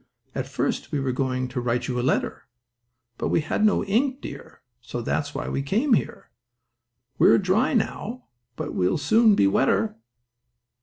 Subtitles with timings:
[0.33, 2.47] At first we were going to write you a letter;
[3.19, 6.31] But we had no ink, dear, so that's why we came here.
[7.19, 8.25] We're dry now,
[8.55, 9.95] but we'll soon be wetter.